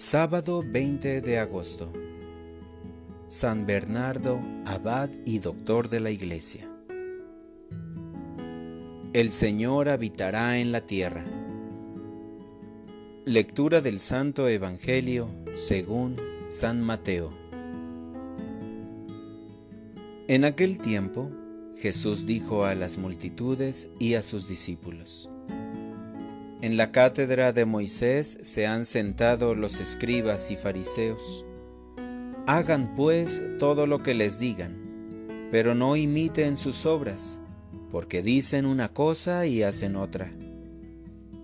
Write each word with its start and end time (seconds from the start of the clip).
Sábado 0.00 0.62
20 0.64 1.22
de 1.22 1.38
agosto. 1.40 1.92
San 3.26 3.66
Bernardo, 3.66 4.40
abad 4.64 5.10
y 5.26 5.40
doctor 5.40 5.88
de 5.88 5.98
la 5.98 6.12
Iglesia. 6.12 6.70
El 9.12 9.32
Señor 9.32 9.88
habitará 9.88 10.60
en 10.60 10.70
la 10.70 10.82
tierra. 10.82 11.26
Lectura 13.24 13.80
del 13.80 13.98
Santo 13.98 14.46
Evangelio 14.46 15.28
según 15.56 16.14
San 16.46 16.80
Mateo. 16.80 17.32
En 20.28 20.44
aquel 20.44 20.78
tiempo, 20.78 21.28
Jesús 21.74 22.24
dijo 22.24 22.64
a 22.64 22.76
las 22.76 22.98
multitudes 22.98 23.90
y 23.98 24.14
a 24.14 24.22
sus 24.22 24.46
discípulos, 24.46 25.28
en 26.60 26.76
la 26.76 26.90
cátedra 26.90 27.52
de 27.52 27.64
Moisés 27.64 28.38
se 28.42 28.66
han 28.66 28.84
sentado 28.84 29.54
los 29.54 29.80
escribas 29.80 30.50
y 30.50 30.56
fariseos. 30.56 31.46
Hagan 32.46 32.94
pues 32.94 33.44
todo 33.58 33.86
lo 33.86 34.02
que 34.02 34.14
les 34.14 34.40
digan, 34.40 35.46
pero 35.50 35.74
no 35.74 35.94
imiten 35.94 36.56
sus 36.56 36.84
obras, 36.84 37.40
porque 37.90 38.22
dicen 38.22 38.66
una 38.66 38.92
cosa 38.92 39.46
y 39.46 39.62
hacen 39.62 39.94
otra. 39.94 40.30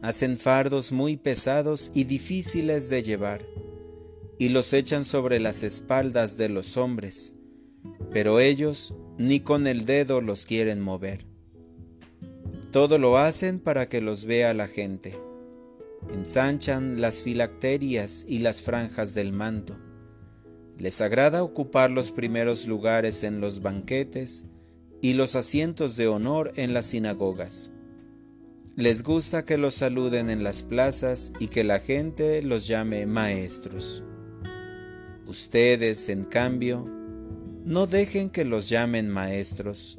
Hacen 0.00 0.36
fardos 0.36 0.92
muy 0.92 1.16
pesados 1.16 1.92
y 1.94 2.04
difíciles 2.04 2.88
de 2.88 3.02
llevar, 3.02 3.42
y 4.38 4.48
los 4.48 4.72
echan 4.72 5.04
sobre 5.04 5.40
las 5.40 5.62
espaldas 5.62 6.36
de 6.36 6.48
los 6.48 6.76
hombres, 6.76 7.34
pero 8.10 8.40
ellos 8.40 8.94
ni 9.18 9.40
con 9.40 9.66
el 9.66 9.84
dedo 9.84 10.20
los 10.20 10.46
quieren 10.46 10.80
mover. 10.80 11.31
Todo 12.72 12.96
lo 12.96 13.18
hacen 13.18 13.60
para 13.60 13.86
que 13.86 14.00
los 14.00 14.24
vea 14.24 14.54
la 14.54 14.66
gente. 14.66 15.14
Ensanchan 16.10 17.02
las 17.02 17.22
filacterias 17.22 18.24
y 18.26 18.38
las 18.38 18.62
franjas 18.62 19.12
del 19.12 19.34
manto. 19.34 19.76
Les 20.78 21.02
agrada 21.02 21.42
ocupar 21.42 21.90
los 21.90 22.12
primeros 22.12 22.66
lugares 22.66 23.24
en 23.24 23.42
los 23.42 23.60
banquetes 23.60 24.46
y 25.02 25.12
los 25.12 25.36
asientos 25.36 25.96
de 25.96 26.08
honor 26.08 26.50
en 26.56 26.72
las 26.72 26.86
sinagogas. 26.86 27.72
Les 28.74 29.02
gusta 29.02 29.44
que 29.44 29.58
los 29.58 29.74
saluden 29.74 30.30
en 30.30 30.42
las 30.42 30.62
plazas 30.62 31.34
y 31.38 31.48
que 31.48 31.64
la 31.64 31.78
gente 31.78 32.40
los 32.40 32.66
llame 32.66 33.04
maestros. 33.04 34.02
Ustedes, 35.26 36.08
en 36.08 36.24
cambio, 36.24 36.88
no 37.66 37.86
dejen 37.86 38.30
que 38.30 38.46
los 38.46 38.70
llamen 38.70 39.10
maestros 39.10 39.98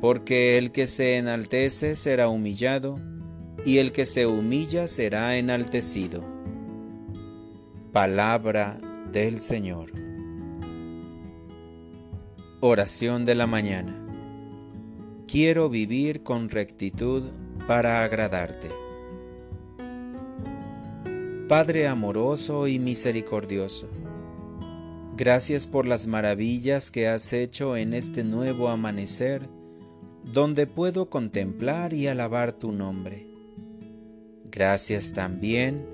porque 0.00 0.58
el 0.58 0.70
que 0.70 0.86
se 0.86 1.16
enaltece 1.16 1.96
será 1.96 2.28
humillado, 2.28 3.00
y 3.64 3.78
el 3.78 3.90
que 3.92 4.04
se 4.04 4.26
humilla 4.26 4.86
será 4.86 5.36
enaltecido. 5.36 6.22
Palabra 7.92 8.78
del 9.12 9.40
Señor. 9.40 9.90
Oración 12.60 13.24
de 13.24 13.34
la 13.34 13.46
mañana. 13.46 14.04
Quiero 15.26 15.68
vivir 15.68 16.22
con 16.22 16.48
rectitud 16.48 17.22
para 17.66 18.04
agradarte. 18.04 18.68
Padre 21.48 21.86
amoroso 21.88 22.68
y 22.68 22.78
misericordioso, 22.78 23.88
gracias 25.16 25.66
por 25.66 25.86
las 25.86 26.06
maravillas 26.06 26.90
que 26.90 27.08
has 27.08 27.32
hecho 27.32 27.76
en 27.76 27.94
este 27.94 28.22
nuevo 28.22 28.68
amanecer 28.68 29.57
donde 30.24 30.66
puedo 30.66 31.08
contemplar 31.08 31.92
y 31.92 32.06
alabar 32.06 32.52
tu 32.52 32.72
nombre. 32.72 33.26
Gracias 34.50 35.12
también 35.12 35.86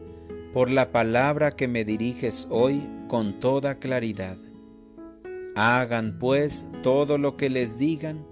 por 0.52 0.70
la 0.70 0.92
palabra 0.92 1.50
que 1.50 1.68
me 1.68 1.84
diriges 1.84 2.46
hoy 2.50 2.82
con 3.08 3.38
toda 3.38 3.78
claridad. 3.78 4.38
Hagan 5.56 6.18
pues 6.18 6.68
todo 6.82 7.18
lo 7.18 7.36
que 7.36 7.50
les 7.50 7.78
digan, 7.78 8.26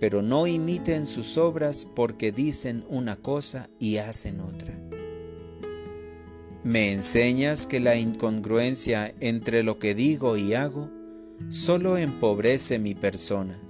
pero 0.00 0.22
no 0.22 0.46
imiten 0.46 1.06
sus 1.06 1.36
obras 1.38 1.86
porque 1.86 2.32
dicen 2.32 2.84
una 2.88 3.16
cosa 3.16 3.68
y 3.78 3.98
hacen 3.98 4.40
otra. 4.40 4.78
Me 6.62 6.92
enseñas 6.92 7.66
que 7.66 7.80
la 7.80 7.96
incongruencia 7.96 9.14
entre 9.20 9.62
lo 9.62 9.78
que 9.78 9.94
digo 9.94 10.36
y 10.36 10.54
hago 10.54 10.90
solo 11.48 11.98
empobrece 11.98 12.78
mi 12.78 12.94
persona 12.94 13.63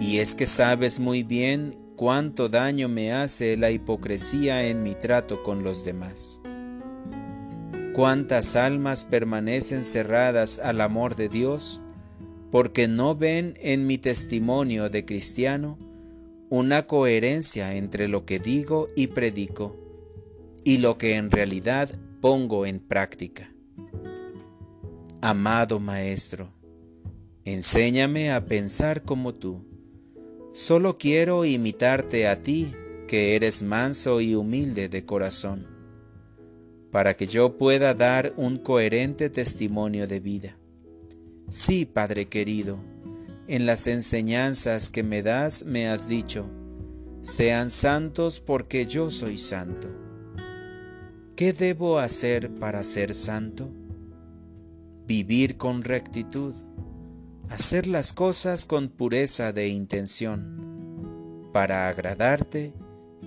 y 0.00 0.18
es 0.18 0.34
que 0.34 0.46
sabes 0.46 1.00
muy 1.00 1.22
bien 1.22 1.76
cuánto 1.96 2.48
daño 2.48 2.88
me 2.88 3.12
hace 3.12 3.56
la 3.56 3.70
hipocresía 3.70 4.68
en 4.68 4.82
mi 4.82 4.94
trato 4.94 5.42
con 5.42 5.62
los 5.62 5.84
demás. 5.84 6.40
Cuántas 7.94 8.56
almas 8.56 9.04
permanecen 9.04 9.82
cerradas 9.82 10.58
al 10.58 10.82
amor 10.82 11.16
de 11.16 11.30
Dios 11.30 11.80
porque 12.50 12.88
no 12.88 13.16
ven 13.16 13.54
en 13.60 13.86
mi 13.86 13.96
testimonio 13.96 14.90
de 14.90 15.04
cristiano 15.06 15.78
una 16.50 16.86
coherencia 16.86 17.74
entre 17.74 18.06
lo 18.06 18.24
que 18.26 18.38
digo 18.38 18.88
y 18.94 19.08
predico 19.08 19.76
y 20.62 20.78
lo 20.78 20.98
que 20.98 21.16
en 21.16 21.30
realidad 21.30 21.90
pongo 22.20 22.66
en 22.66 22.80
práctica. 22.80 23.50
Amado 25.22 25.80
Maestro, 25.80 26.52
enséñame 27.44 28.30
a 28.30 28.44
pensar 28.44 29.02
como 29.02 29.34
tú 29.34 29.64
Solo 30.56 30.96
quiero 30.96 31.44
imitarte 31.44 32.26
a 32.26 32.40
ti, 32.40 32.72
que 33.08 33.36
eres 33.36 33.62
manso 33.62 34.22
y 34.22 34.34
humilde 34.34 34.88
de 34.88 35.04
corazón, 35.04 35.66
para 36.90 37.12
que 37.12 37.26
yo 37.26 37.58
pueda 37.58 37.92
dar 37.92 38.32
un 38.38 38.56
coherente 38.56 39.28
testimonio 39.28 40.08
de 40.08 40.18
vida. 40.18 40.58
Sí, 41.50 41.84
Padre 41.84 42.28
querido, 42.30 42.82
en 43.48 43.66
las 43.66 43.86
enseñanzas 43.86 44.90
que 44.90 45.02
me 45.02 45.22
das 45.22 45.66
me 45.66 45.88
has 45.88 46.08
dicho, 46.08 46.50
sean 47.20 47.70
santos 47.70 48.40
porque 48.40 48.86
yo 48.86 49.10
soy 49.10 49.36
santo. 49.36 49.88
¿Qué 51.36 51.52
debo 51.52 51.98
hacer 51.98 52.50
para 52.54 52.82
ser 52.82 53.12
santo? 53.12 53.68
Vivir 55.06 55.58
con 55.58 55.82
rectitud 55.82 56.54
hacer 57.48 57.86
las 57.86 58.12
cosas 58.12 58.64
con 58.64 58.88
pureza 58.88 59.52
de 59.52 59.68
intención, 59.68 61.48
para 61.52 61.88
agradarte 61.88 62.72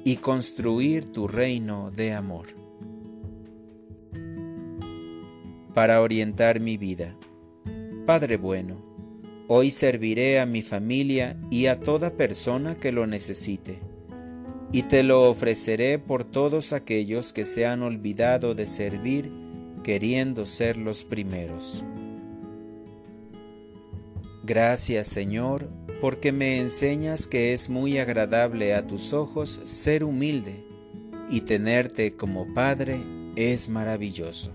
y 0.04 0.18
construir 0.18 1.06
tu 1.06 1.28
reino 1.28 1.90
de 1.92 2.14
amor. 2.14 2.48
Para 5.74 6.02
orientar 6.02 6.60
mi 6.60 6.78
vida, 6.78 7.16
Padre 8.06 8.38
bueno, 8.38 8.82
hoy 9.48 9.72
serviré 9.72 10.40
a 10.40 10.46
mi 10.46 10.62
familia 10.62 11.40
y 11.50 11.68
a 11.68 11.80
toda 11.80 12.16
persona 12.16 12.76
que 12.76 12.92
lo 12.92 13.08
necesite, 13.08 13.80
y 14.72 14.84
te 14.84 15.02
lo 15.02 15.30
ofreceré 15.30 15.98
por 15.98 16.24
todos 16.24 16.74
aquellos 16.74 17.34
que 17.34 17.46
se 17.46 17.66
han 17.66 17.82
olvidado 17.82 18.54
de 18.54 18.66
servir 18.66 19.32
queriendo 19.84 20.46
ser 20.46 20.78
los 20.78 21.06
primeros. 21.06 21.84
Gracias 24.50 25.06
Señor, 25.06 25.70
porque 26.02 26.32
me 26.32 26.58
enseñas 26.58 27.28
que 27.28 27.54
es 27.54 27.70
muy 27.70 28.00
agradable 28.00 28.74
a 28.74 28.88
tus 28.88 29.14
ojos 29.14 29.62
ser 29.66 30.04
humilde 30.04 30.66
y 31.30 31.42
tenerte 31.42 32.16
como 32.16 32.52
Padre 32.56 33.00
es 33.36 33.70
maravilloso. 33.70 34.50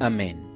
Amén. 0.00 0.49